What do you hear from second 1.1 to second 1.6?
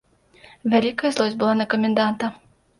злосць была